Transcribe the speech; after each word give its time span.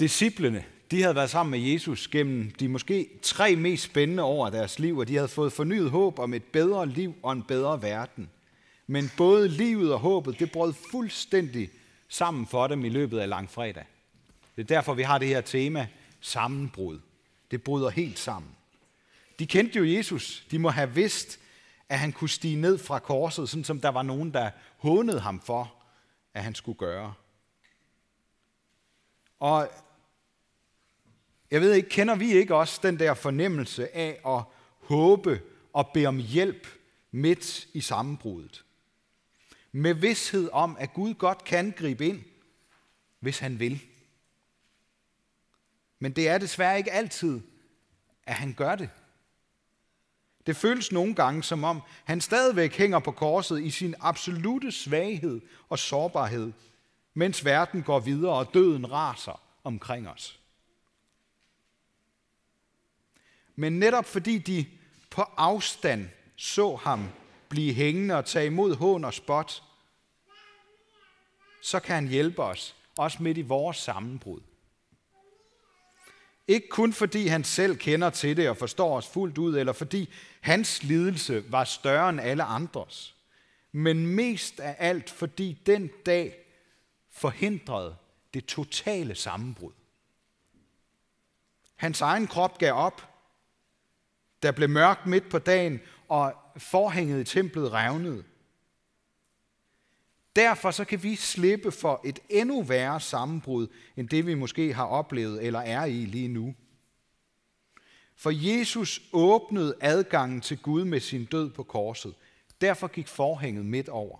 Disciplene, 0.00 0.64
de 0.90 1.02
havde 1.02 1.14
været 1.14 1.30
sammen 1.30 1.50
med 1.50 1.70
Jesus 1.70 2.08
gennem 2.08 2.50
de 2.50 2.68
måske 2.68 3.08
tre 3.22 3.56
mest 3.56 3.84
spændende 3.84 4.22
år 4.22 4.46
af 4.46 4.52
deres 4.52 4.78
liv, 4.78 4.98
og 4.98 5.08
de 5.08 5.14
havde 5.14 5.28
fået 5.28 5.52
fornyet 5.52 5.90
håb 5.90 6.18
om 6.18 6.34
et 6.34 6.44
bedre 6.44 6.86
liv 6.86 7.14
og 7.22 7.32
en 7.32 7.42
bedre 7.42 7.82
verden. 7.82 8.30
Men 8.86 9.10
både 9.16 9.48
livet 9.48 9.92
og 9.92 10.00
håbet, 10.00 10.38
det 10.38 10.52
brød 10.52 10.72
fuldstændig 10.90 11.70
sammen 12.08 12.46
for 12.46 12.66
dem 12.66 12.84
i 12.84 12.88
løbet 12.88 13.18
af 13.18 13.28
langfredag. 13.28 13.84
Det 14.56 14.62
er 14.62 14.66
derfor, 14.66 14.94
vi 14.94 15.02
har 15.02 15.18
det 15.18 15.28
her 15.28 15.40
tema, 15.40 15.88
sammenbrud. 16.20 17.00
Det 17.50 17.62
bryder 17.62 17.90
helt 17.90 18.18
sammen. 18.18 18.50
De 19.38 19.46
kendte 19.46 19.78
jo 19.78 19.84
Jesus. 19.84 20.46
De 20.50 20.58
må 20.58 20.68
have 20.68 20.94
vidst, 20.94 21.38
at 21.88 21.98
han 21.98 22.12
kunne 22.12 22.28
stige 22.28 22.56
ned 22.56 22.78
fra 22.78 22.98
korset, 22.98 23.48
sådan 23.48 23.64
som 23.64 23.80
der 23.80 23.88
var 23.88 24.02
nogen, 24.02 24.34
der 24.34 24.50
hånede 24.78 25.20
ham 25.20 25.40
for, 25.40 25.74
at 26.34 26.44
han 26.44 26.54
skulle 26.54 26.78
gøre. 26.78 27.14
Og 29.40 29.68
jeg 31.50 31.60
ved 31.60 31.72
ikke, 31.72 31.88
kender 31.88 32.14
vi 32.14 32.32
ikke 32.32 32.54
også 32.54 32.80
den 32.82 32.98
der 32.98 33.14
fornemmelse 33.14 33.96
af 33.96 34.20
at 34.26 34.42
håbe 34.78 35.42
og 35.72 35.90
bede 35.94 36.06
om 36.06 36.18
hjælp 36.18 36.66
midt 37.10 37.68
i 37.72 37.80
sammenbruddet? 37.80 38.64
Med 39.72 39.94
vidshed 39.94 40.48
om, 40.52 40.76
at 40.80 40.94
Gud 40.94 41.14
godt 41.14 41.44
kan 41.44 41.74
gribe 41.76 42.06
ind, 42.06 42.22
hvis 43.20 43.38
han 43.38 43.58
vil. 43.58 43.80
Men 45.98 46.12
det 46.12 46.28
er 46.28 46.38
desværre 46.38 46.78
ikke 46.78 46.92
altid, 46.92 47.40
at 48.26 48.34
han 48.34 48.52
gør 48.52 48.76
det. 48.76 48.90
Det 50.46 50.56
føles 50.56 50.92
nogle 50.92 51.14
gange 51.14 51.42
som 51.42 51.64
om, 51.64 51.82
han 52.04 52.20
stadigvæk 52.20 52.76
hænger 52.76 52.98
på 52.98 53.12
korset 53.12 53.62
i 53.62 53.70
sin 53.70 53.94
absolute 54.00 54.72
svaghed 54.72 55.40
og 55.68 55.78
sårbarhed, 55.78 56.52
mens 57.14 57.44
verden 57.44 57.82
går 57.82 58.00
videre 58.00 58.32
og 58.32 58.54
døden 58.54 58.92
raser 58.92 59.42
omkring 59.64 60.08
os. 60.08 60.39
Men 63.60 63.78
netop 63.78 64.06
fordi 64.06 64.38
de 64.38 64.66
på 65.10 65.22
afstand 65.22 66.08
så 66.36 66.76
ham 66.76 67.08
blive 67.48 67.74
hængende 67.74 68.14
og 68.14 68.24
tage 68.24 68.46
imod 68.46 68.74
hån 68.74 69.04
og 69.04 69.14
spot, 69.14 69.62
så 71.62 71.80
kan 71.80 71.94
han 71.94 72.08
hjælpe 72.08 72.42
os, 72.42 72.76
også 72.98 73.22
midt 73.22 73.38
i 73.38 73.42
vores 73.42 73.76
sammenbrud. 73.76 74.40
Ikke 76.48 76.68
kun 76.68 76.92
fordi 76.92 77.26
han 77.26 77.44
selv 77.44 77.76
kender 77.76 78.10
til 78.10 78.36
det 78.36 78.48
og 78.48 78.56
forstår 78.56 78.96
os 78.96 79.06
fuldt 79.06 79.38
ud, 79.38 79.58
eller 79.58 79.72
fordi 79.72 80.10
hans 80.40 80.82
lidelse 80.82 81.52
var 81.52 81.64
større 81.64 82.10
end 82.10 82.20
alle 82.20 82.42
andres, 82.42 83.14
men 83.72 84.06
mest 84.06 84.60
af 84.60 84.76
alt 84.78 85.10
fordi 85.10 85.62
den 85.66 85.90
dag 86.06 86.36
forhindrede 87.10 87.96
det 88.34 88.46
totale 88.46 89.14
sammenbrud. 89.14 89.72
Hans 91.76 92.00
egen 92.00 92.26
krop 92.26 92.58
gav 92.58 92.74
op. 92.74 93.09
Der 94.42 94.52
blev 94.52 94.68
mørkt 94.68 95.06
midt 95.06 95.28
på 95.28 95.38
dagen, 95.38 95.80
og 96.08 96.34
forhænget 96.56 97.20
i 97.20 97.24
templet 97.24 97.72
revnede. 97.72 98.24
Derfor 100.36 100.70
så 100.70 100.84
kan 100.84 101.02
vi 101.02 101.16
slippe 101.16 101.72
for 101.72 102.00
et 102.04 102.18
endnu 102.28 102.62
værre 102.62 103.00
sammenbrud, 103.00 103.66
end 103.96 104.08
det 104.08 104.26
vi 104.26 104.34
måske 104.34 104.74
har 104.74 104.84
oplevet 104.84 105.46
eller 105.46 105.60
er 105.60 105.84
i 105.84 106.04
lige 106.04 106.28
nu. 106.28 106.54
For 108.16 108.30
Jesus 108.30 109.02
åbnede 109.12 109.76
adgangen 109.80 110.40
til 110.40 110.58
Gud 110.58 110.84
med 110.84 111.00
sin 111.00 111.24
død 111.24 111.50
på 111.50 111.62
korset. 111.62 112.14
Derfor 112.60 112.86
gik 112.86 113.08
forhænget 113.08 113.66
midt 113.66 113.88
over. 113.88 114.18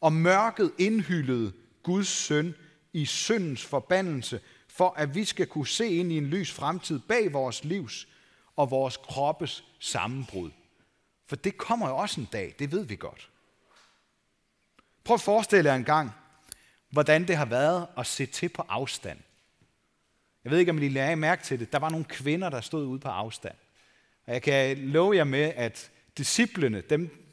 Og 0.00 0.12
mørket 0.12 0.72
indhyldede 0.78 1.52
Guds 1.82 2.08
søn 2.08 2.54
i 2.92 3.04
syndens 3.04 3.64
forbandelse, 3.64 4.40
for 4.68 4.94
at 4.96 5.14
vi 5.14 5.24
skal 5.24 5.46
kunne 5.46 5.66
se 5.66 5.88
ind 5.88 6.12
i 6.12 6.18
en 6.18 6.26
lys 6.26 6.52
fremtid 6.52 6.98
bag 6.98 7.32
vores 7.32 7.64
livs 7.64 8.08
og 8.56 8.70
vores 8.70 8.96
kroppes 8.96 9.64
sammenbrud. 9.80 10.50
For 11.26 11.36
det 11.36 11.56
kommer 11.56 11.88
jo 11.88 11.96
også 11.96 12.20
en 12.20 12.28
dag, 12.32 12.54
det 12.58 12.72
ved 12.72 12.84
vi 12.84 12.96
godt. 12.96 13.30
Prøv 15.04 15.14
at 15.14 15.20
forestille 15.20 15.70
jer 15.70 15.76
en 15.76 15.84
gang, 15.84 16.10
hvordan 16.90 17.28
det 17.28 17.36
har 17.36 17.44
været 17.44 17.86
at 17.98 18.06
se 18.06 18.26
til 18.26 18.48
på 18.48 18.62
afstand. 18.68 19.18
Jeg 20.44 20.52
ved 20.52 20.58
ikke, 20.58 20.70
om 20.70 20.82
I 20.82 20.88
lagde 20.88 21.16
mærke 21.16 21.44
til 21.44 21.60
det. 21.60 21.72
Der 21.72 21.78
var 21.78 21.90
nogle 21.90 22.04
kvinder, 22.04 22.48
der 22.48 22.60
stod 22.60 22.86
ude 22.86 23.00
på 23.00 23.08
afstand. 23.08 23.54
Og 24.26 24.32
jeg 24.32 24.42
kan 24.42 24.78
love 24.78 25.16
jer 25.16 25.24
med, 25.24 25.52
at 25.56 25.90
disciplene, 26.18 26.80
dem, 26.80 27.32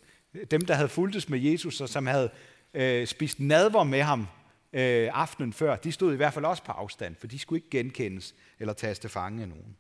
dem 0.52 0.62
der 0.66 0.74
havde 0.74 0.90
fulgtes 0.90 1.30
med 1.30 1.40
Jesus, 1.40 1.82
og 1.82 1.90
som 1.90 2.08
havde 2.08 2.30
øh, 2.74 3.08
spist 3.08 3.40
nadver 3.40 3.84
med 3.84 4.02
ham 4.02 4.28
øh, 4.74 5.10
aftenen 5.14 5.54
før, 5.54 5.76
de 5.76 5.92
stod 5.92 6.14
i 6.14 6.16
hvert 6.16 6.34
fald 6.34 6.46
også 6.46 6.64
på 6.64 6.72
afstand, 6.72 7.16
for 7.16 7.28
de 7.28 7.40
skulle 7.40 7.58
ikke 7.58 7.78
genkendes 7.78 8.36
eller 8.60 8.74
tages 8.74 9.00
til 9.00 9.10
fange 9.10 9.42
af 9.42 9.50
nogen. 9.50 9.78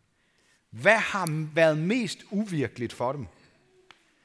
Hvad 0.73 0.97
har 0.97 1.47
været 1.53 1.77
mest 1.77 2.19
uvirkeligt 2.31 2.93
for 2.93 3.11
dem? 3.11 3.27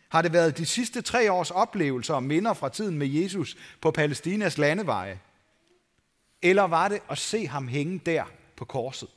Har 0.08 0.22
det 0.22 0.32
været 0.32 0.58
de 0.58 0.66
sidste 0.66 1.02
tre 1.02 1.32
års 1.32 1.50
oplevelser 1.50 2.14
og 2.14 2.22
minder 2.22 2.54
fra 2.54 2.68
tiden 2.68 2.98
med 2.98 3.06
Jesus 3.06 3.56
på 3.80 3.90
Palæstinas 3.90 4.58
landeveje? 4.58 5.20
Eller 6.42 6.62
var 6.62 6.88
det 6.88 7.00
at 7.10 7.18
se 7.18 7.46
ham 7.46 7.68
hænge 7.68 8.00
der 8.06 8.24
på 8.56 8.64
korset? 8.64 9.08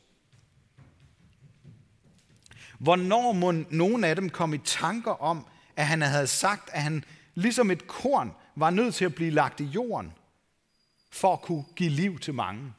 Hvornår 2.80 3.32
må 3.32 3.52
nogen 3.70 4.04
af 4.04 4.16
dem 4.16 4.30
komme 4.30 4.56
i 4.56 4.62
tanker 4.66 5.22
om, 5.22 5.46
at 5.76 5.88
han 5.88 6.02
havde 6.02 6.28
sagt, 6.28 6.70
at 6.74 6.82
han 6.82 7.04
ligesom 7.36 7.72
et 7.72 7.88
korn 7.88 8.32
var 8.56 8.70
nødt 8.70 8.96
til 8.96 9.06
at 9.06 9.16
blive 9.16 9.32
lagt 9.32 9.60
i 9.60 9.64
jorden, 9.64 10.14
for 11.12 11.34
at 11.34 11.42
kunne 11.42 11.66
give 11.76 11.90
liv 11.90 12.20
til 12.20 12.34
mange? 12.34 12.74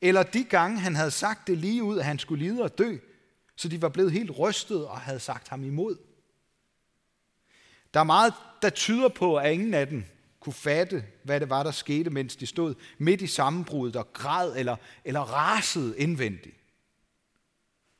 Eller 0.00 0.22
de 0.22 0.44
gange, 0.44 0.78
han 0.78 0.94
havde 0.94 1.10
sagt 1.10 1.46
det 1.46 1.58
lige 1.58 1.82
ud, 1.82 1.98
at 1.98 2.04
han 2.04 2.18
skulle 2.18 2.44
lide 2.44 2.62
og 2.62 2.78
dø, 2.78 2.96
så 3.56 3.68
de 3.68 3.82
var 3.82 3.88
blevet 3.88 4.12
helt 4.12 4.38
rystet 4.38 4.86
og 4.86 5.00
havde 5.00 5.20
sagt 5.20 5.48
ham 5.48 5.64
imod. 5.64 5.96
Der 7.94 8.00
er 8.00 8.04
meget, 8.04 8.34
der 8.62 8.70
tyder 8.70 9.08
på, 9.08 9.36
at 9.36 9.52
ingen 9.52 9.74
af 9.74 9.86
dem 9.86 10.04
kunne 10.40 10.52
fatte, 10.52 11.04
hvad 11.22 11.40
det 11.40 11.50
var, 11.50 11.62
der 11.62 11.70
skete, 11.70 12.10
mens 12.10 12.36
de 12.36 12.46
stod 12.46 12.74
midt 12.98 13.22
i 13.22 13.26
sammenbruddet 13.26 13.96
og 13.96 14.12
græd 14.12 14.56
eller, 14.56 14.76
eller 15.04 15.20
rasede 15.20 15.98
indvendigt. 15.98 16.56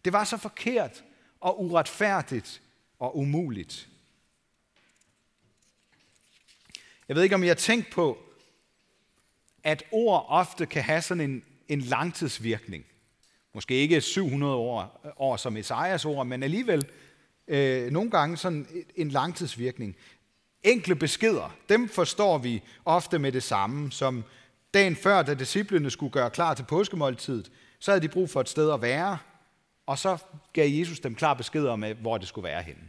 Det 0.05 0.13
var 0.13 0.25
så 0.25 0.37
forkert 0.37 1.05
og 1.41 1.65
uretfærdigt 1.65 2.63
og 2.99 3.19
umuligt. 3.19 3.89
Jeg 7.09 7.17
ved 7.17 7.23
ikke, 7.23 7.35
om 7.35 7.43
jeg 7.43 7.51
har 7.51 7.55
tænkt 7.55 7.91
på, 7.91 8.19
at 9.63 9.83
ord 9.91 10.27
ofte 10.29 10.67
kan 10.67 10.83
have 10.83 11.03
sådan 11.03 11.31
en, 11.31 11.45
en 11.69 11.81
langtidsvirkning. 11.81 12.85
Måske 13.55 13.75
ikke 13.75 14.01
700 14.01 14.55
år, 14.55 15.01
år 15.17 15.37
som 15.37 15.57
Esajas 15.57 16.05
ord, 16.05 16.27
men 16.27 16.43
alligevel 16.43 16.87
øh, 17.49 17.91
nogle 17.91 18.11
gange 18.11 18.37
sådan 18.37 18.67
en 18.97 19.09
langtidsvirkning. 19.09 19.97
Enkle 20.63 20.97
beskeder, 20.97 21.57
dem 21.69 21.89
forstår 21.89 22.39
vi 22.39 22.63
ofte 22.85 23.19
med 23.19 23.33
det 23.33 23.43
samme, 23.43 23.93
som 23.93 24.25
dagen 24.75 24.97
før, 24.97 25.23
da 25.23 25.35
disciplene 25.35 25.91
skulle 25.91 26.13
gøre 26.13 26.31
klar 26.31 26.55
til 26.55 26.63
påskemåltidet, 26.63 27.53
så 27.79 27.91
havde 27.91 28.03
de 28.03 28.09
brug 28.09 28.31
for 28.31 28.41
et 28.41 28.49
sted 28.49 28.73
at 28.73 28.83
være, 28.83 29.19
og 29.87 29.99
så 29.99 30.19
gav 30.53 30.71
Jesus 30.71 31.01
dem 31.01 31.15
klar 31.15 31.35
besked 31.35 31.67
om, 31.67 31.85
hvor 32.01 32.19
det 32.19 32.29
skulle 32.29 32.49
være 32.49 32.63
henne. 32.63 32.83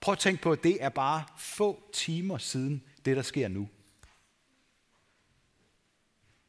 Prøv 0.00 0.12
at 0.12 0.18
tænke 0.18 0.42
på, 0.42 0.52
at 0.52 0.62
det 0.62 0.76
er 0.80 0.88
bare 0.88 1.24
få 1.38 1.82
timer 1.92 2.38
siden 2.38 2.82
det, 3.04 3.16
der 3.16 3.22
sker 3.22 3.48
nu. 3.48 3.68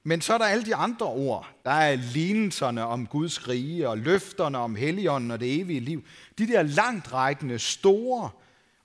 Men 0.07 0.21
så 0.21 0.33
er 0.33 0.37
der 0.37 0.45
alle 0.45 0.65
de 0.65 0.75
andre 0.75 1.05
ord. 1.05 1.55
Der 1.65 1.71
er 1.71 1.95
lignelserne 1.95 2.85
om 2.85 3.07
Guds 3.07 3.47
rige 3.47 3.89
og 3.89 3.97
løfterne 3.97 4.57
om 4.57 4.75
helligånden 4.75 5.31
og 5.31 5.39
det 5.39 5.59
evige 5.59 5.79
liv. 5.79 6.05
De 6.37 6.47
der 6.47 6.61
langtrækkende, 6.61 7.59
store 7.59 8.29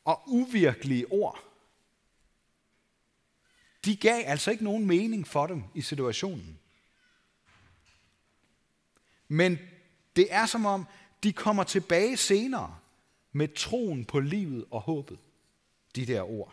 og 0.05 0.23
uvirkelige 0.27 1.13
ord. 1.13 1.39
De 3.85 3.97
gav 3.97 4.23
altså 4.27 4.51
ikke 4.51 4.65
nogen 4.65 4.87
mening 4.87 5.27
for 5.27 5.47
dem 5.47 5.65
i 5.75 5.81
situationen. 5.81 6.59
Men 9.29 9.59
det 10.17 10.27
er 10.31 10.47
som 10.47 10.67
om, 10.67 10.87
de 11.23 11.33
kommer 11.33 11.65
tilbage 11.65 12.17
senere 12.17 12.77
med 13.33 13.49
troen 13.57 14.05
på 14.05 14.21
livet 14.21 14.65
og 14.71 14.81
håbet. 14.81 15.19
De 15.97 16.07
der 16.07 16.31
ord. 16.31 16.53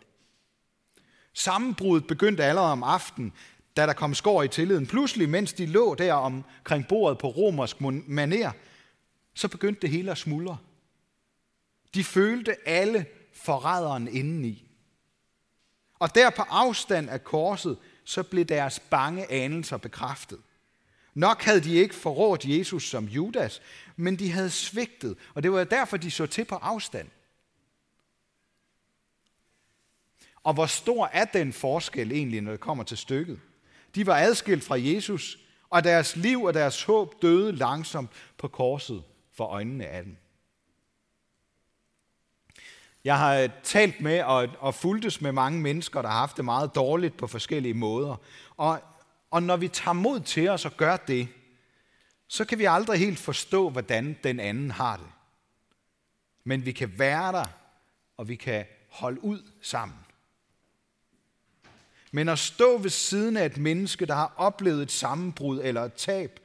Sammenbruddet 1.33 2.07
begyndte 2.07 2.43
allerede 2.43 2.71
om 2.71 2.83
aftenen, 2.83 3.33
da 3.79 3.85
der 3.85 3.93
kom 3.93 4.13
skår 4.13 4.43
i 4.43 4.47
tilliden. 4.47 4.87
Pludselig, 4.87 5.29
mens 5.29 5.53
de 5.53 5.65
lå 5.65 5.95
der 5.95 6.13
omkring 6.13 6.87
bordet 6.87 7.17
på 7.17 7.27
romersk 7.27 7.81
maner, 7.81 8.51
så 9.33 9.47
begyndte 9.47 9.81
det 9.81 9.89
hele 9.89 10.11
at 10.11 10.17
smuldre. 10.17 10.57
De 11.93 12.03
følte 12.03 12.67
alle 12.67 13.05
forræderen 13.33 14.07
indeni. 14.07 14.65
Og 15.99 16.15
der 16.15 16.29
på 16.29 16.41
afstand 16.41 17.09
af 17.09 17.23
korset, 17.23 17.77
så 18.03 18.23
blev 18.23 18.45
deres 18.45 18.79
bange 18.79 19.31
anelser 19.31 19.77
bekræftet. 19.77 20.39
Nok 21.13 21.41
havde 21.41 21.61
de 21.61 21.75
ikke 21.75 21.95
forrådt 21.95 22.45
Jesus 22.45 22.89
som 22.89 23.05
Judas, 23.05 23.61
men 23.95 24.19
de 24.19 24.31
havde 24.31 24.49
svigtet, 24.49 25.17
og 25.33 25.43
det 25.43 25.51
var 25.51 25.63
derfor, 25.63 25.97
de 25.97 26.11
så 26.11 26.25
til 26.25 26.45
på 26.45 26.55
afstand. 26.55 27.07
Og 30.43 30.53
hvor 30.53 30.65
stor 30.65 31.09
er 31.13 31.25
den 31.25 31.53
forskel 31.53 32.11
egentlig, 32.11 32.41
når 32.41 32.51
det 32.51 32.59
kommer 32.59 32.83
til 32.83 32.97
stykket? 32.97 33.39
De 33.95 34.07
var 34.07 34.15
adskilt 34.15 34.63
fra 34.63 34.75
Jesus, 34.79 35.39
og 35.69 35.83
deres 35.83 36.15
liv 36.15 36.43
og 36.43 36.53
deres 36.53 36.83
håb 36.83 37.21
døde 37.21 37.51
langsomt 37.51 38.11
på 38.37 38.47
korset 38.47 39.03
for 39.33 39.45
øjnene 39.45 39.85
af 39.85 40.03
dem. 40.03 40.17
Jeg 43.03 43.17
har 43.17 43.35
øh, 43.35 43.49
talt 43.63 44.01
med 44.01 44.23
og, 44.23 44.49
og 44.59 44.75
fulgtes 44.75 45.21
med 45.21 45.31
mange 45.31 45.59
mennesker, 45.59 46.01
der 46.01 46.09
har 46.09 46.19
haft 46.19 46.37
det 46.37 46.45
meget 46.45 46.75
dårligt 46.75 47.17
på 47.17 47.27
forskellige 47.27 47.73
måder. 47.73 48.15
Og, 48.57 48.81
og 49.31 49.43
når 49.43 49.57
vi 49.57 49.67
tager 49.67 49.93
mod 49.93 50.19
til 50.19 50.49
os 50.49 50.65
og 50.65 50.77
gør 50.77 50.97
det, 50.97 51.27
så 52.27 52.45
kan 52.45 52.59
vi 52.59 52.65
aldrig 52.65 52.99
helt 52.99 53.19
forstå, 53.19 53.69
hvordan 53.69 54.17
den 54.23 54.39
anden 54.39 54.71
har 54.71 54.97
det. 54.97 55.07
Men 56.43 56.65
vi 56.65 56.71
kan 56.71 56.99
være 56.99 57.31
der, 57.31 57.45
og 58.17 58.27
vi 58.27 58.35
kan 58.35 58.65
holde 58.89 59.23
ud 59.23 59.51
sammen. 59.61 59.97
Men 62.11 62.29
at 62.29 62.39
stå 62.39 62.77
ved 62.77 62.89
siden 62.89 63.37
af 63.37 63.45
et 63.45 63.57
menneske, 63.57 64.05
der 64.05 64.15
har 64.15 64.33
oplevet 64.37 64.81
et 64.81 64.91
sammenbrud 64.91 65.61
eller 65.63 65.81
et 65.81 65.93
tab, 65.93 66.39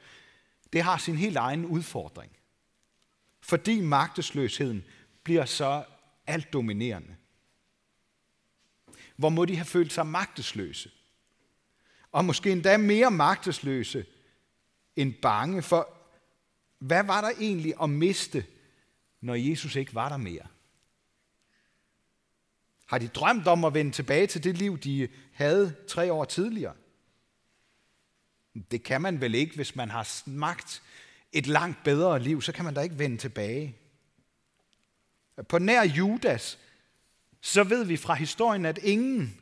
det 0.73 0.81
har 0.81 0.97
sin 0.97 1.15
helt 1.15 1.37
egen 1.37 1.65
udfordring. 1.65 2.31
Fordi 3.41 3.81
magtesløsheden 3.81 4.85
bliver 5.23 5.45
så 5.45 5.83
alt 6.27 6.53
dominerende. 6.53 7.15
Hvor 9.15 9.29
må 9.29 9.45
de 9.45 9.55
have 9.55 9.65
følt 9.65 9.93
sig 9.93 10.07
magtesløse? 10.07 10.91
Og 12.11 12.25
måske 12.25 12.51
endda 12.51 12.77
mere 12.77 13.11
magtesløse 13.11 14.05
end 14.95 15.13
bange, 15.13 15.61
for 15.61 15.89
hvad 16.79 17.03
var 17.03 17.21
der 17.21 17.31
egentlig 17.39 17.73
at 17.81 17.89
miste, 17.89 18.45
når 19.21 19.35
Jesus 19.35 19.75
ikke 19.75 19.95
var 19.95 20.09
der 20.09 20.17
mere? 20.17 20.47
Har 22.85 22.97
de 22.97 23.07
drømt 23.07 23.47
om 23.47 23.65
at 23.65 23.73
vende 23.73 23.91
tilbage 23.91 24.27
til 24.27 24.43
det 24.43 24.57
liv, 24.57 24.77
de 24.77 25.07
havde 25.33 25.75
tre 25.87 26.13
år 26.13 26.25
tidligere? 26.25 26.73
Det 28.71 28.83
kan 28.83 29.01
man 29.01 29.21
vel 29.21 29.35
ikke, 29.35 29.55
hvis 29.55 29.75
man 29.75 29.89
har 29.89 30.03
smagt 30.03 30.83
et 31.31 31.47
langt 31.47 31.83
bedre 31.83 32.19
liv, 32.19 32.41
så 32.41 32.51
kan 32.51 32.65
man 32.65 32.73
da 32.73 32.81
ikke 32.81 32.99
vende 32.99 33.17
tilbage. 33.17 33.77
På 35.49 35.59
nær 35.59 35.83
Judas, 35.83 36.59
så 37.41 37.63
ved 37.63 37.85
vi 37.85 37.97
fra 37.97 38.13
historien, 38.13 38.65
at 38.65 38.77
ingen 38.77 39.41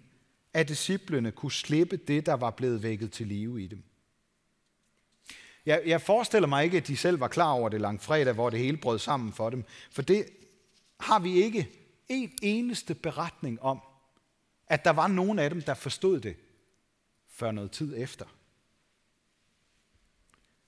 af 0.53 0.67
disciplene 0.67 1.31
kunne 1.31 1.51
slippe 1.51 1.97
det, 1.97 2.25
der 2.25 2.33
var 2.33 2.49
blevet 2.49 2.83
vækket 2.83 3.11
til 3.11 3.27
live 3.27 3.63
i 3.63 3.67
dem. 3.67 3.83
Jeg, 5.65 5.81
jeg 5.85 6.01
forestiller 6.01 6.47
mig 6.47 6.63
ikke, 6.63 6.77
at 6.77 6.87
de 6.87 6.97
selv 6.97 7.19
var 7.19 7.27
klar 7.27 7.51
over 7.51 7.69
det 7.69 7.81
langt 7.81 8.03
fredag, 8.03 8.33
hvor 8.33 8.49
det 8.49 8.59
hele 8.59 8.77
brød 8.77 8.99
sammen 8.99 9.33
for 9.33 9.49
dem. 9.49 9.63
For 9.91 10.01
det 10.01 10.25
har 10.99 11.19
vi 11.19 11.33
ikke 11.33 11.82
en 12.09 12.31
eneste 12.41 12.95
beretning 12.95 13.61
om, 13.61 13.81
at 14.67 14.85
der 14.85 14.91
var 14.91 15.07
nogen 15.07 15.39
af 15.39 15.49
dem, 15.49 15.61
der 15.61 15.73
forstod 15.73 16.19
det 16.19 16.35
før 17.29 17.51
noget 17.51 17.71
tid 17.71 17.93
efter. 17.97 18.25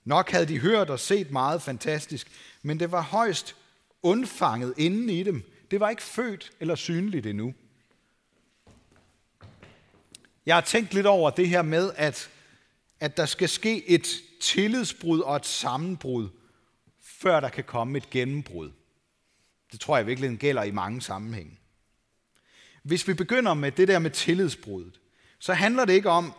Nok 0.04 0.32
havde 0.32 0.46
de 0.46 0.60
hørt 0.60 0.90
og 0.90 1.00
set 1.00 1.32
meget 1.32 1.62
fantastisk, 1.62 2.32
men 2.62 2.80
det 2.80 2.92
var 2.92 3.02
højst 3.02 3.56
undfanget 4.02 4.74
inden 4.78 5.10
i 5.10 5.24
dem. 5.24 5.44
Det 5.72 5.80
var 5.80 5.90
ikke 5.90 6.02
født 6.02 6.52
eller 6.60 6.76
synligt 6.76 7.26
endnu. 7.26 7.54
Jeg 10.46 10.56
har 10.56 10.62
tænkt 10.62 10.94
lidt 10.94 11.06
over 11.06 11.30
det 11.30 11.50
her 11.50 11.62
med, 11.62 11.92
at, 11.96 12.30
at 13.00 13.18
der 13.18 13.26
skal 13.26 13.50
ske 13.50 13.90
et 13.90 14.08
tillidsbrud 14.42 15.20
og 15.20 15.36
et 15.36 15.46
sammenbrud, 15.46 16.30
før 17.02 17.40
der 17.40 17.50
kan 17.50 17.64
komme 17.64 17.98
et 17.98 18.10
gennembrud. 18.10 18.72
Det 19.76 19.82
tror 19.82 19.98
jeg 19.98 20.08
virkelig 20.08 20.38
gælder 20.38 20.64
i 20.64 20.72
mange 20.72 21.02
sammenhænge. 21.02 21.60
Hvis 22.84 23.08
vi 23.08 23.14
begynder 23.14 23.54
med 23.54 23.72
det 23.72 23.88
der 23.88 24.00
med 24.00 24.12
tillidsbruddet, 24.12 25.00
så 25.40 25.54
handler 25.54 25.86
det 25.86 25.94
ikke 25.94 26.10
om, 26.10 26.34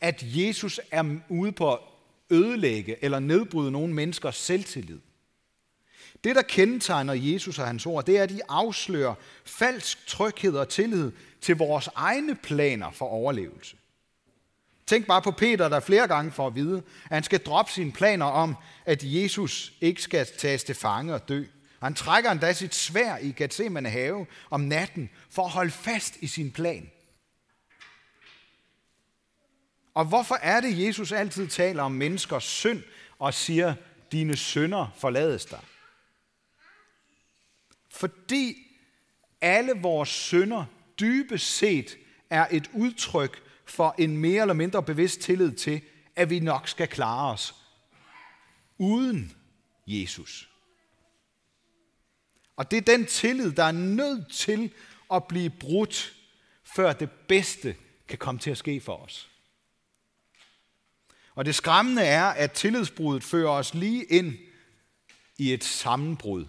at 0.00 0.22
Jesus 0.22 0.80
er 0.90 1.16
ude 1.28 1.52
på 1.52 1.72
at 1.72 1.78
ødelægge 2.30 3.04
eller 3.04 3.18
nedbryde 3.18 3.70
nogle 3.70 3.94
menneskers 3.94 4.36
selvtillid. 4.36 4.98
Det, 6.24 6.36
der 6.36 6.42
kendetegner 6.42 7.12
Jesus 7.12 7.58
og 7.58 7.66
hans 7.66 7.86
ord, 7.86 8.06
det 8.06 8.18
er, 8.18 8.22
at 8.22 8.30
de 8.30 8.40
afslører 8.48 9.14
falsk 9.44 10.06
tryghed 10.06 10.56
og 10.56 10.68
tillid 10.68 11.12
til 11.40 11.56
vores 11.56 11.88
egne 11.94 12.34
planer 12.34 12.90
for 12.90 13.06
overlevelse. 13.06 13.76
Tænk 14.86 15.06
bare 15.06 15.22
på 15.22 15.30
Peter, 15.30 15.68
der 15.68 15.80
flere 15.80 16.08
gange 16.08 16.32
får 16.32 16.46
at 16.46 16.54
vide, 16.54 16.82
at 17.04 17.16
han 17.16 17.22
skal 17.22 17.40
droppe 17.40 17.72
sine 17.72 17.92
planer 17.92 18.26
om, 18.26 18.56
at 18.84 19.04
Jesus 19.04 19.72
ikke 19.80 20.02
skal 20.02 20.26
tages 20.38 20.64
til 20.64 20.74
fange 20.74 21.14
og 21.14 21.28
dø. 21.28 21.44
Han 21.80 21.94
trækker 21.94 22.30
endda 22.30 22.52
sit 22.52 22.74
svær 22.74 23.16
i 23.16 23.32
Gethsemane 23.32 23.90
have 23.90 24.26
om 24.50 24.60
natten 24.60 25.10
for 25.30 25.44
at 25.44 25.50
holde 25.50 25.70
fast 25.70 26.16
i 26.16 26.26
sin 26.26 26.52
plan. 26.52 26.90
Og 29.94 30.04
hvorfor 30.04 30.34
er 30.34 30.60
det, 30.60 30.86
Jesus 30.86 31.12
altid 31.12 31.48
taler 31.48 31.82
om 31.82 31.92
menneskers 31.92 32.44
synd 32.44 32.82
og 33.18 33.34
siger, 33.34 33.74
dine 34.12 34.36
synder 34.36 34.96
forlades 34.96 35.44
dig? 35.44 35.60
Fordi 37.90 38.56
alle 39.40 39.72
vores 39.72 40.08
synder 40.08 40.64
dybest 41.00 41.56
set 41.56 41.96
er 42.30 42.46
et 42.50 42.70
udtryk 42.72 43.42
for 43.66 43.94
en 43.98 44.16
mere 44.16 44.40
eller 44.40 44.54
mindre 44.54 44.82
bevidst 44.82 45.20
tillid 45.20 45.52
til, 45.52 45.80
at 46.16 46.30
vi 46.30 46.40
nok 46.40 46.68
skal 46.68 46.88
klare 46.88 47.32
os 47.32 47.54
uden 48.78 49.36
Jesus. 49.86 50.49
Og 52.60 52.70
det 52.70 52.76
er 52.76 52.96
den 52.96 53.06
tillid, 53.06 53.52
der 53.52 53.64
er 53.64 53.72
nødt 53.72 54.32
til 54.32 54.72
at 55.12 55.24
blive 55.24 55.50
brudt, 55.50 56.16
før 56.64 56.92
det 56.92 57.10
bedste 57.10 57.76
kan 58.08 58.18
komme 58.18 58.38
til 58.38 58.50
at 58.50 58.58
ske 58.58 58.80
for 58.80 58.96
os. 58.96 59.30
Og 61.34 61.44
det 61.44 61.54
skræmmende 61.54 62.02
er, 62.02 62.24
at 62.24 62.52
tillidsbruddet 62.52 63.24
fører 63.24 63.50
os 63.50 63.74
lige 63.74 64.04
ind 64.04 64.34
i 65.38 65.52
et 65.52 65.64
sammenbrud, 65.64 66.46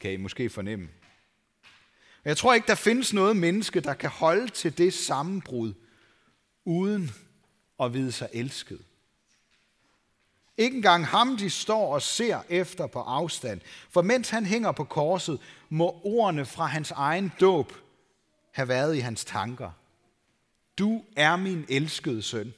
kan 0.00 0.12
I 0.12 0.16
måske 0.16 0.50
fornemme. 0.50 0.88
Jeg 2.24 2.36
tror 2.36 2.54
ikke, 2.54 2.66
der 2.66 2.74
findes 2.74 3.12
noget 3.12 3.36
menneske, 3.36 3.80
der 3.80 3.94
kan 3.94 4.10
holde 4.10 4.48
til 4.48 4.78
det 4.78 4.94
sammenbrud, 4.94 5.74
uden 6.64 7.10
at 7.80 7.94
vide 7.94 8.12
sig 8.12 8.28
elsket. 8.32 8.84
Ikke 10.60 10.76
engang 10.76 11.06
ham, 11.06 11.36
de 11.36 11.50
står 11.50 11.94
og 11.94 12.02
ser 12.02 12.40
efter 12.48 12.86
på 12.86 12.98
afstand. 12.98 13.60
For 13.90 14.02
mens 14.02 14.30
han 14.30 14.46
hænger 14.46 14.72
på 14.72 14.84
korset, 14.84 15.40
må 15.68 16.00
ordene 16.04 16.46
fra 16.46 16.66
hans 16.66 16.90
egen 16.90 17.32
dåb 17.40 17.72
have 18.52 18.68
været 18.68 18.96
i 18.96 18.98
hans 18.98 19.24
tanker. 19.24 19.70
Du 20.78 21.04
er 21.16 21.36
min 21.36 21.64
elskede 21.68 22.22
søn. 22.22 22.54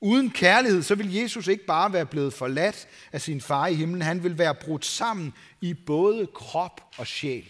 Uden 0.00 0.30
kærlighed, 0.30 0.82
så 0.82 0.94
vil 0.94 1.14
Jesus 1.14 1.46
ikke 1.46 1.66
bare 1.66 1.92
være 1.92 2.06
blevet 2.06 2.32
forladt 2.32 2.88
af 3.12 3.20
sin 3.20 3.40
far 3.40 3.66
i 3.66 3.74
himlen. 3.74 4.02
Han 4.02 4.22
vil 4.22 4.38
være 4.38 4.54
brudt 4.54 4.84
sammen 4.84 5.34
i 5.60 5.74
både 5.74 6.26
krop 6.26 6.80
og 6.96 7.06
sjæl. 7.06 7.48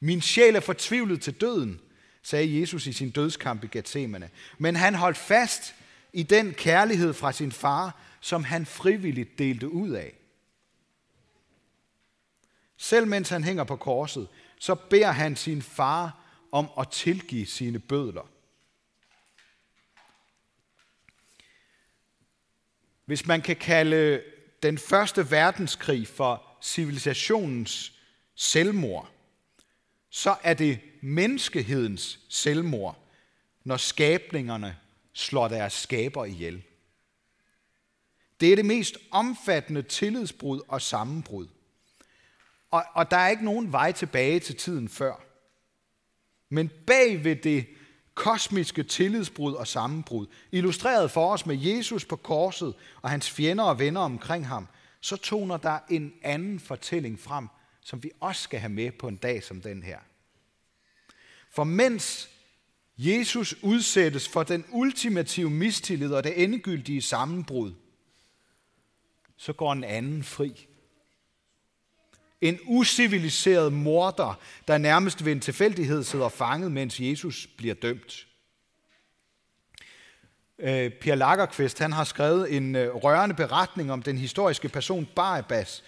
Min 0.00 0.20
sjæl 0.20 0.56
er 0.56 0.60
fortvivlet 0.60 1.20
til 1.20 1.40
døden, 1.40 1.80
sagde 2.22 2.60
Jesus 2.60 2.86
i 2.86 2.92
sin 2.92 3.10
dødskamp 3.10 3.64
i 3.64 3.66
Gethsemane. 3.66 4.30
Men 4.58 4.76
han 4.76 4.94
holdt 4.94 5.16
fast 5.16 5.74
i 6.16 6.22
den 6.22 6.54
kærlighed 6.54 7.14
fra 7.14 7.32
sin 7.32 7.52
far, 7.52 8.00
som 8.20 8.44
han 8.44 8.66
frivilligt 8.66 9.38
delte 9.38 9.68
ud 9.68 9.90
af. 9.90 10.14
Selv 12.76 13.06
mens 13.06 13.28
han 13.28 13.44
hænger 13.44 13.64
på 13.64 13.76
korset, 13.76 14.28
så 14.58 14.74
beder 14.74 15.10
han 15.10 15.36
sin 15.36 15.62
far 15.62 16.20
om 16.52 16.70
at 16.78 16.88
tilgive 16.88 17.46
sine 17.46 17.78
bødler. 17.78 18.30
Hvis 23.04 23.26
man 23.26 23.42
kan 23.42 23.56
kalde 23.56 24.22
den 24.62 24.78
første 24.78 25.30
verdenskrig 25.30 26.08
for 26.08 26.58
civilisationens 26.62 27.92
selvmord, 28.34 29.10
så 30.10 30.36
er 30.42 30.54
det 30.54 30.80
menneskehedens 31.00 32.20
selvmord, 32.28 33.08
når 33.64 33.76
skabningerne 33.76 34.76
slår 35.16 35.48
deres 35.48 35.72
skaber 35.72 36.24
ihjel. 36.24 36.62
Det 38.40 38.52
er 38.52 38.56
det 38.56 38.64
mest 38.64 38.98
omfattende 39.10 39.82
tillidsbrud 39.82 40.60
og 40.68 40.82
sammenbrud. 40.82 41.48
Og, 42.70 42.84
og 42.94 43.10
der 43.10 43.16
er 43.16 43.28
ikke 43.28 43.44
nogen 43.44 43.72
vej 43.72 43.92
tilbage 43.92 44.40
til 44.40 44.56
tiden 44.56 44.88
før. 44.88 45.24
Men 46.48 46.70
bag 46.86 47.24
ved 47.24 47.36
det 47.36 47.66
kosmiske 48.14 48.82
tillidsbrud 48.82 49.54
og 49.54 49.66
sammenbrud, 49.66 50.26
illustreret 50.52 51.10
for 51.10 51.32
os 51.32 51.46
med 51.46 51.56
Jesus 51.56 52.04
på 52.04 52.16
korset 52.16 52.74
og 53.02 53.10
hans 53.10 53.30
fjender 53.30 53.64
og 53.64 53.78
venner 53.78 54.00
omkring 54.00 54.46
ham, 54.46 54.68
så 55.00 55.16
toner 55.16 55.56
der 55.56 55.78
en 55.90 56.12
anden 56.22 56.60
fortælling 56.60 57.20
frem, 57.20 57.48
som 57.80 58.02
vi 58.02 58.10
også 58.20 58.42
skal 58.42 58.60
have 58.60 58.72
med 58.72 58.92
på 58.92 59.08
en 59.08 59.16
dag 59.16 59.42
som 59.42 59.60
den 59.60 59.82
her. 59.82 59.98
For 61.50 61.64
mens 61.64 62.35
Jesus 62.98 63.54
udsættes 63.62 64.28
for 64.28 64.42
den 64.42 64.64
ultimative 64.70 65.50
mistillid 65.50 66.12
og 66.12 66.24
det 66.24 66.42
endegyldige 66.42 67.02
sammenbrud, 67.02 67.72
så 69.36 69.52
går 69.52 69.72
en 69.72 69.84
anden 69.84 70.22
fri. 70.22 70.66
En 72.40 72.58
usiviliseret 72.66 73.72
morder, 73.72 74.40
der 74.68 74.78
nærmest 74.78 75.24
ved 75.24 75.32
en 75.32 75.40
tilfældighed 75.40 76.04
sidder 76.04 76.28
fanget, 76.28 76.72
mens 76.72 77.00
Jesus 77.00 77.46
bliver 77.56 77.74
dømt. 77.74 78.26
Øh, 80.58 80.92
per 80.92 81.14
Lagerqvist 81.14 81.78
han 81.78 81.92
har 81.92 82.04
skrevet 82.04 82.56
en 82.56 82.76
øh, 82.76 82.94
rørende 82.94 83.34
beretning 83.34 83.92
om 83.92 84.02
den 84.02 84.18
historiske 84.18 84.68
person 84.68 85.08
Barabbas, 85.16 85.84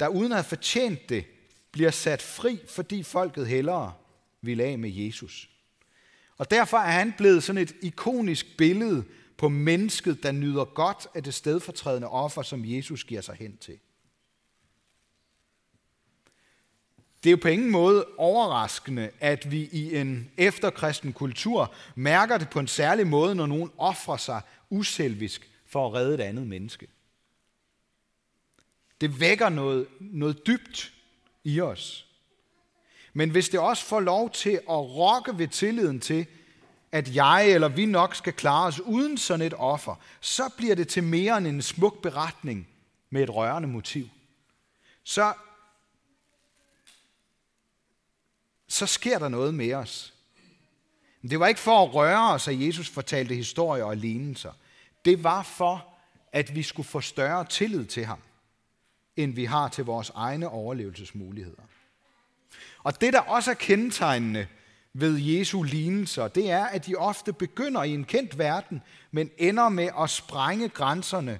der 0.00 0.08
uden 0.08 0.32
at 0.32 0.36
have 0.36 0.44
fortjent 0.44 1.08
det, 1.08 1.24
bliver 1.72 1.90
sat 1.90 2.22
fri, 2.22 2.58
fordi 2.68 3.02
folket 3.02 3.46
hellere 3.46 3.92
vil 4.42 4.60
af 4.60 4.78
med 4.78 4.90
Jesus. 4.90 5.51
Og 6.38 6.50
derfor 6.50 6.76
er 6.76 6.90
han 6.90 7.14
blevet 7.18 7.42
sådan 7.42 7.62
et 7.62 7.74
ikonisk 7.82 8.56
billede 8.58 9.04
på 9.36 9.48
mennesket, 9.48 10.22
der 10.22 10.32
nyder 10.32 10.64
godt 10.64 11.06
af 11.14 11.22
det 11.22 11.34
stedfortrædende 11.34 12.08
offer, 12.08 12.42
som 12.42 12.64
Jesus 12.64 13.04
giver 13.04 13.20
sig 13.20 13.34
hen 13.34 13.56
til. 13.56 13.78
Det 17.22 17.28
er 17.28 17.30
jo 17.30 17.38
på 17.42 17.48
ingen 17.48 17.70
måde 17.70 18.06
overraskende, 18.18 19.10
at 19.20 19.50
vi 19.50 19.68
i 19.72 19.96
en 19.96 20.30
efterkristen 20.36 21.12
kultur 21.12 21.74
mærker 21.94 22.38
det 22.38 22.50
på 22.50 22.58
en 22.58 22.66
særlig 22.66 23.06
måde, 23.06 23.34
når 23.34 23.46
nogen 23.46 23.70
offrer 23.78 24.16
sig 24.16 24.40
uselvisk 24.70 25.50
for 25.66 25.86
at 25.86 25.94
redde 25.94 26.14
et 26.14 26.20
andet 26.20 26.46
menneske. 26.46 26.86
Det 29.00 29.20
vækker 29.20 29.48
noget, 29.48 29.86
noget 30.00 30.46
dybt 30.46 30.92
i 31.44 31.60
os. 31.60 32.11
Men 33.12 33.30
hvis 33.30 33.48
det 33.48 33.60
også 33.60 33.84
får 33.84 34.00
lov 34.00 34.30
til 34.30 34.50
at 34.50 34.62
rokke 34.68 35.38
ved 35.38 35.48
tilliden 35.48 36.00
til, 36.00 36.26
at 36.92 37.14
jeg 37.14 37.50
eller 37.50 37.68
vi 37.68 37.86
nok 37.86 38.14
skal 38.14 38.32
klare 38.32 38.66
os 38.66 38.80
uden 38.80 39.18
sådan 39.18 39.46
et 39.46 39.54
offer, 39.56 39.94
så 40.20 40.50
bliver 40.56 40.74
det 40.74 40.88
til 40.88 41.02
mere 41.02 41.38
end 41.38 41.46
en 41.46 41.62
smuk 41.62 42.02
beretning 42.02 42.68
med 43.10 43.22
et 43.22 43.34
rørende 43.34 43.68
motiv. 43.68 44.08
Så, 45.04 45.34
så 48.68 48.86
sker 48.86 49.18
der 49.18 49.28
noget 49.28 49.54
med 49.54 49.74
os. 49.74 50.14
Men 51.22 51.30
det 51.30 51.40
var 51.40 51.46
ikke 51.46 51.60
for 51.60 51.82
at 51.82 51.94
røre 51.94 52.32
os, 52.34 52.48
at 52.48 52.66
Jesus 52.66 52.88
fortalte 52.88 53.34
historier 53.34 53.84
og 53.84 53.96
lignelser. 53.96 54.52
Det 55.04 55.24
var 55.24 55.42
for, 55.42 55.86
at 56.32 56.54
vi 56.54 56.62
skulle 56.62 56.88
få 56.88 57.00
større 57.00 57.44
tillid 57.44 57.86
til 57.86 58.04
ham, 58.04 58.18
end 59.16 59.34
vi 59.34 59.44
har 59.44 59.68
til 59.68 59.84
vores 59.84 60.10
egne 60.14 60.48
overlevelsesmuligheder. 60.48 61.62
Og 62.82 63.00
det, 63.00 63.12
der 63.12 63.20
også 63.20 63.50
er 63.50 63.54
kendetegnende 63.54 64.46
ved 64.94 65.18
Jesu 65.18 65.62
lignelser, 65.62 66.28
det 66.28 66.50
er, 66.50 66.64
at 66.64 66.86
de 66.86 66.96
ofte 66.96 67.32
begynder 67.32 67.82
i 67.82 67.90
en 67.90 68.04
kendt 68.04 68.38
verden, 68.38 68.82
men 69.10 69.30
ender 69.38 69.68
med 69.68 69.88
at 70.00 70.10
sprænge 70.10 70.68
grænserne 70.68 71.38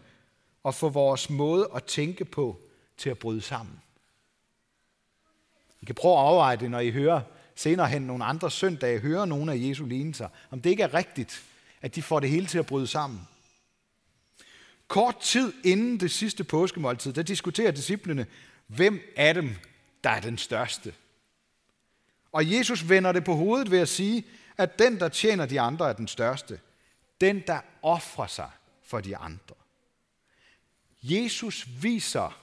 og 0.63 0.75
få 0.75 0.89
vores 0.89 1.31
måde 1.31 1.69
at 1.75 1.85
tænke 1.85 2.25
på 2.25 2.61
til 2.97 3.11
at 3.11 3.19
bryde 3.19 3.41
sammen. 3.41 3.83
I 5.81 5.85
kan 5.85 5.95
prøve 5.95 6.15
at 6.15 6.19
overveje 6.19 6.57
det, 6.57 6.71
når 6.71 6.81
I 6.81 6.91
hører 6.91 7.21
senere 7.55 7.89
hen 7.89 8.03
nogle 8.03 8.25
andre 8.25 8.51
søndage, 8.51 8.99
hører 8.99 9.25
nogle 9.25 9.53
af 9.53 9.57
Jesu 9.59 9.85
lignelser, 9.85 10.29
om 10.51 10.61
det 10.61 10.71
ikke 10.71 10.83
er 10.83 10.95
rigtigt, 10.95 11.43
at 11.83 11.95
de 11.95 12.03
får 12.03 12.21
det 12.21 12.31
hele 12.31 12.47
til 12.47 12.59
at 12.59 12.67
bryde 12.67 12.87
sammen. 12.87 13.29
Kort 14.89 15.17
tid 15.21 15.53
inden 15.65 16.01
det 16.01 16.11
sidste 16.11 16.45
påskemåltid, 16.45 17.13
der 17.13 17.23
diskuterer 17.23 17.71
disciplene, 17.71 18.27
hvem 18.67 19.01
af 19.17 19.35
dem, 19.35 19.57
der 20.05 20.11
er 20.11 20.21
den 20.21 20.39
største. 20.39 20.95
Og 22.33 22.53
Jesus 22.53 22.89
vender 22.89 23.13
det 23.13 23.25
på 23.25 23.35
hovedet 23.35 23.71
ved 23.71 23.79
at 23.79 23.89
sige, 23.89 24.25
at 24.57 24.79
den, 24.79 25.01
der 25.01 25.09
tjener 25.09 25.47
de 25.47 25.61
andre, 25.61 25.89
er 25.89 25.93
den 25.93 26.09
største. 26.09 26.61
Den, 27.21 27.43
der 27.47 27.61
offrer 27.83 28.27
sig 28.27 28.51
for 28.83 29.01
de 29.01 29.17
andre. 29.17 29.55
Jesus 31.03 31.69
viser, 31.83 32.39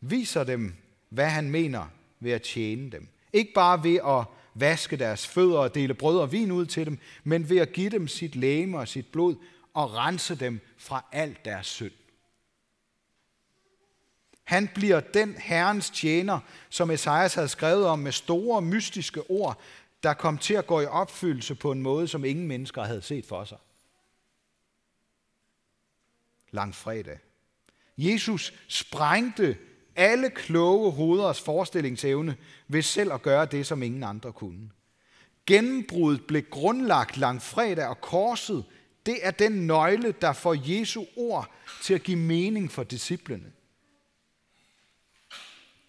viser 0.00 0.44
dem, 0.44 0.74
hvad 1.08 1.28
han 1.28 1.50
mener 1.50 1.86
ved 2.20 2.32
at 2.32 2.42
tjene 2.42 2.90
dem. 2.90 3.08
Ikke 3.32 3.52
bare 3.52 3.84
ved 3.84 4.00
at 4.06 4.24
vaske 4.54 4.96
deres 4.96 5.26
fødder 5.26 5.58
og 5.58 5.74
dele 5.74 5.94
brød 5.94 6.18
og 6.18 6.32
vin 6.32 6.52
ud 6.52 6.66
til 6.66 6.86
dem, 6.86 6.98
men 7.24 7.48
ved 7.48 7.58
at 7.58 7.72
give 7.72 7.90
dem 7.90 8.08
sit 8.08 8.36
læme 8.36 8.78
og 8.78 8.88
sit 8.88 9.06
blod 9.06 9.36
og 9.74 9.94
rense 9.94 10.34
dem 10.34 10.60
fra 10.78 11.04
al 11.12 11.38
deres 11.44 11.66
synd. 11.66 11.92
Han 14.46 14.68
bliver 14.74 15.00
den 15.00 15.34
herrens 15.34 15.90
tjener, 15.90 16.40
som 16.70 16.90
Esajas 16.90 17.34
havde 17.34 17.48
skrevet 17.48 17.86
om 17.86 17.98
med 17.98 18.12
store 18.12 18.62
mystiske 18.62 19.30
ord, 19.30 19.60
der 20.02 20.14
kom 20.14 20.38
til 20.38 20.54
at 20.54 20.66
gå 20.66 20.80
i 20.80 20.86
opfyldelse 20.86 21.54
på 21.54 21.72
en 21.72 21.82
måde, 21.82 22.08
som 22.08 22.24
ingen 22.24 22.46
mennesker 22.46 22.84
havde 22.84 23.02
set 23.02 23.26
for 23.26 23.44
sig. 23.44 23.58
Langfredag. 26.50 27.18
Jesus 27.98 28.52
sprængte 28.68 29.56
alle 29.96 30.30
kloge 30.30 30.92
hoveders 30.92 31.40
forestillingsevne 31.40 32.36
ved 32.68 32.82
selv 32.82 33.12
at 33.12 33.22
gøre 33.22 33.46
det, 33.46 33.66
som 33.66 33.82
ingen 33.82 34.02
andre 34.02 34.32
kunne. 34.32 34.70
Gennembruddet 35.46 36.26
blev 36.26 36.42
grundlagt 36.42 37.16
langfredag, 37.16 37.86
og 37.86 38.00
korset, 38.00 38.64
det 39.06 39.18
er 39.22 39.30
den 39.30 39.52
nøgle, 39.52 40.14
der 40.20 40.32
får 40.32 40.56
Jesu 40.70 41.04
ord 41.16 41.50
til 41.82 41.94
at 41.94 42.02
give 42.02 42.18
mening 42.18 42.72
for 42.72 42.82
disciplene. 42.82 43.52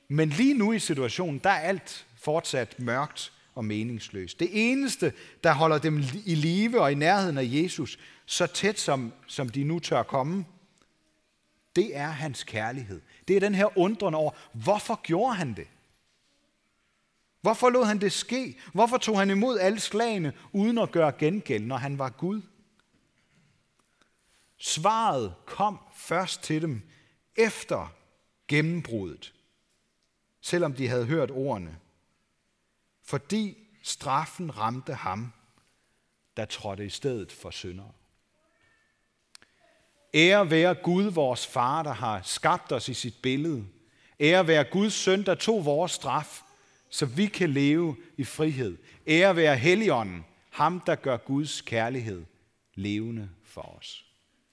Men 0.07 0.29
lige 0.29 0.53
nu 0.53 0.73
i 0.73 0.79
situationen, 0.79 1.39
der 1.39 1.49
er 1.49 1.59
alt 1.59 2.05
fortsat 2.15 2.79
mørkt 2.79 3.33
og 3.55 3.65
meningsløst. 3.65 4.39
Det 4.39 4.49
eneste, 4.51 5.13
der 5.43 5.53
holder 5.53 5.77
dem 5.77 6.03
i 6.25 6.35
live 6.35 6.81
og 6.81 6.91
i 6.91 6.95
nærheden 6.95 7.37
af 7.37 7.45
Jesus, 7.45 7.99
så 8.25 8.47
tæt 8.47 8.79
som, 8.79 9.13
som 9.27 9.49
de 9.49 9.63
nu 9.63 9.79
tør 9.79 10.03
komme, 10.03 10.45
det 11.75 11.95
er 11.95 12.07
hans 12.07 12.43
kærlighed. 12.43 13.01
Det 13.27 13.35
er 13.35 13.39
den 13.39 13.55
her 13.55 13.77
undren 13.77 14.13
over, 14.13 14.31
hvorfor 14.53 15.01
gjorde 15.03 15.35
han 15.35 15.53
det? 15.53 15.67
Hvorfor 17.41 17.69
lod 17.69 17.85
han 17.85 18.01
det 18.01 18.11
ske? 18.11 18.57
Hvorfor 18.73 18.97
tog 18.97 19.19
han 19.19 19.29
imod 19.29 19.59
alle 19.59 19.79
slagene 19.79 20.33
uden 20.51 20.77
at 20.77 20.91
gøre 20.91 21.11
gengæld, 21.11 21.63
når 21.63 21.77
han 21.77 21.99
var 21.99 22.09
Gud? 22.09 22.41
Svaret 24.57 25.33
kom 25.45 25.79
først 25.95 26.43
til 26.43 26.61
dem 26.61 26.81
efter 27.35 27.93
gennembruddet 28.47 29.33
selvom 30.47 30.73
de 30.73 30.87
havde 30.87 31.05
hørt 31.05 31.31
ordene. 31.31 31.77
Fordi 33.03 33.57
straffen 33.83 34.57
ramte 34.57 34.93
ham, 34.93 35.33
der 36.37 36.45
trådte 36.45 36.85
i 36.85 36.89
stedet 36.89 37.31
for 37.31 37.49
syndere. 37.49 37.91
Ære 40.13 40.49
være 40.49 40.75
Gud, 40.75 41.03
vores 41.03 41.47
far, 41.47 41.83
der 41.83 41.93
har 41.93 42.21
skabt 42.21 42.71
os 42.71 42.89
i 42.89 42.93
sit 42.93 43.15
billede. 43.23 43.65
Ære 44.19 44.47
være 44.47 44.63
Guds 44.63 44.93
søn, 44.93 45.25
der 45.25 45.35
tog 45.35 45.65
vores 45.65 45.91
straf, 45.91 46.41
så 46.89 47.05
vi 47.05 47.25
kan 47.25 47.49
leve 47.49 47.97
i 48.17 48.23
frihed. 48.23 48.77
Ære 49.07 49.35
være 49.35 49.57
Helligånden, 49.57 50.25
ham, 50.49 50.79
der 50.79 50.95
gør 50.95 51.17
Guds 51.17 51.61
kærlighed 51.61 52.25
levende 52.75 53.29
for 53.43 53.61
os. 53.61 54.06